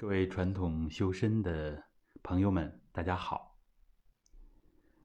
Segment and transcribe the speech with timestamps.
[0.00, 1.84] 各位传统修身的
[2.22, 3.58] 朋友们，大家好。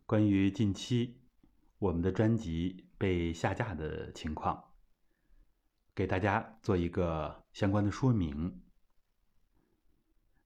[0.05, 1.19] 关于近期
[1.79, 4.71] 我们的专辑被下架的情况，
[5.93, 8.61] 给大家做一个相关的说明。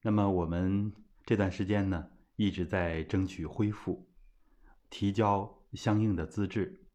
[0.01, 0.95] 那么我们
[1.27, 4.09] 这段时间呢，一直在争取恢复，
[4.89, 6.87] 提交相应的资质。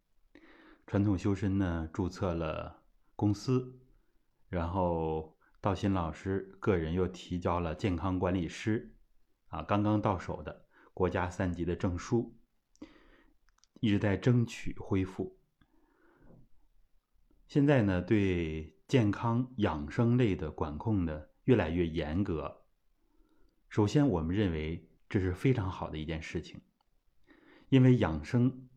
[0.88, 2.82] 传统修身呢，注册了
[3.14, 3.78] 公司，
[4.48, 5.32] 然后。
[5.64, 8.94] 道新老师个人又提交了健康管理师，
[9.48, 12.36] 啊，刚刚到手的国家三级的证书，
[13.80, 15.40] 一直在争取恢复。
[17.48, 22.66] 现在呢，对健康养生类的管控呢越来越严格。
[23.70, 26.60] 首先，我们认为这是非常好的一件事情，
[27.70, 28.68] 因为养生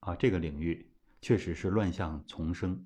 [0.00, 2.84] 啊这个领域确实是乱象丛生。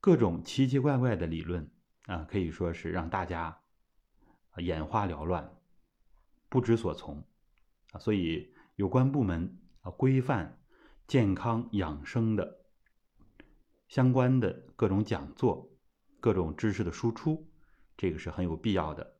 [0.00, 1.68] 各种奇奇怪怪的理论
[2.06, 3.60] 啊，可以说是让大家
[4.58, 5.56] 眼花缭乱、
[6.48, 7.26] 不知所从
[7.92, 7.98] 啊。
[7.98, 10.60] 所以有关部门啊，规范
[11.06, 12.64] 健康养生的
[13.88, 15.68] 相关的各种讲座、
[16.20, 17.50] 各种知识的输出，
[17.96, 19.16] 这个是很有必要的。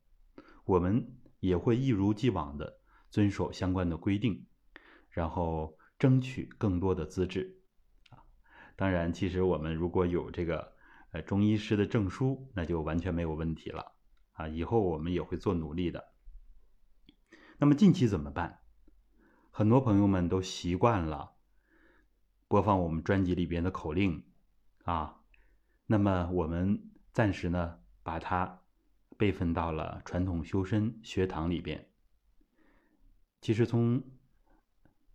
[0.63, 4.45] 我们也会一如既往的遵守相关的规定，
[5.09, 7.58] 然后争取更多的资质。
[8.79, 10.71] 当然，其实我们如果有这个
[11.11, 13.91] 呃中医师的证书，那就完全没有问题了
[14.31, 14.47] 啊！
[14.47, 16.13] 以后我们也会做努力的。
[17.57, 18.61] 那么近期怎么办？
[19.51, 21.33] 很多朋友们都习惯了
[22.47, 24.23] 播放我们专辑里边的口令
[24.85, 25.19] 啊，
[25.85, 28.61] 那么我们暂时呢把它
[29.17, 31.89] 备份到了传统修身学堂里边。
[33.41, 34.01] 其实从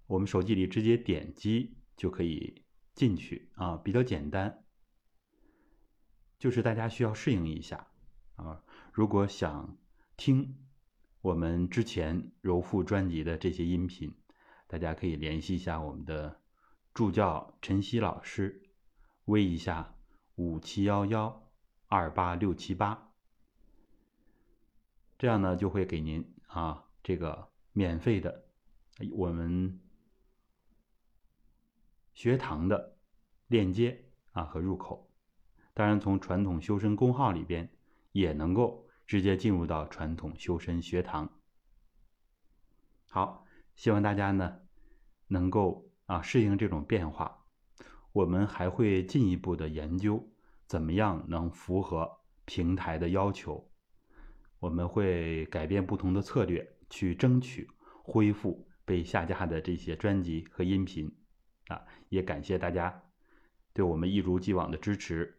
[0.07, 2.64] 我们手机里直接点击就可以。
[2.95, 4.65] 进去啊，比较简单，
[6.39, 7.89] 就是大家需要适应一下
[8.37, 8.63] 啊。
[8.93, 9.77] 如果想
[10.17, 10.57] 听
[11.21, 14.15] 我们之前柔复专辑的这些音频，
[14.69, 16.41] 大家可以联系一下我们的
[16.93, 18.63] 助教陈曦老师，
[19.25, 19.97] 微一下
[20.37, 21.51] 五七幺幺
[21.89, 23.11] 二八六七八，
[25.19, 28.47] 这样呢就会给您啊这个免费的
[29.13, 29.81] 我们。
[32.15, 32.97] 学堂的
[33.49, 35.11] 链接啊和入口，
[35.75, 37.69] 当然从传统修身公号里边
[38.13, 41.31] 也能够直接进入到传统修身学堂。
[43.11, 43.45] 好，
[43.75, 44.61] 希望大家呢
[45.27, 47.45] 能够啊适应这种变化。
[48.13, 50.33] 我们还会进一步的研究
[50.67, 53.69] 怎么样能符合平台的要求。
[54.61, 57.69] 我们会改变不同的策略，去争取
[58.03, 61.13] 恢复被下架的这些专辑和音频。
[61.69, 63.03] 啊，也感谢大家
[63.73, 65.39] 对我们一如既往的支持，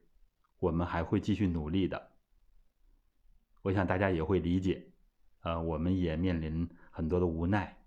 [0.60, 2.12] 我们还会继续努力的。
[3.62, 4.92] 我想大家也会理解，
[5.42, 7.78] 呃，我们也面临很多的无奈，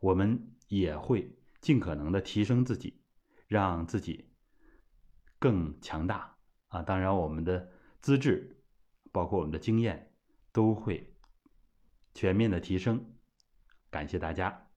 [0.00, 3.02] 我们也会尽可能的提升自己，
[3.46, 4.30] 让自己
[5.38, 6.36] 更强大
[6.68, 6.82] 啊！
[6.82, 7.70] 当然，我们的
[8.00, 8.62] 资质，
[9.10, 10.12] 包括我们的经验，
[10.52, 11.14] 都会
[12.14, 13.14] 全面的提升。
[13.90, 14.71] 感谢大家。